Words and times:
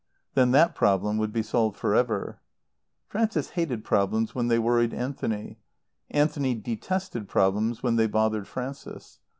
Then 0.33 0.49
that 0.49 0.73
problem 0.73 1.19
would 1.19 1.31
be 1.31 1.43
solved 1.43 1.77
for 1.77 1.93
ever. 1.93 2.41
Frances 3.07 3.49
hated 3.51 3.83
problems 3.83 4.33
when 4.33 4.47
they 4.47 4.57
worried 4.57 4.95
Anthony. 4.95 5.59
Anthony 6.09 6.55
detested 6.55 7.27
problems 7.29 7.83
when 7.83 7.97
they 7.97 8.07
bothered 8.07 8.47
Frances. 8.47 9.19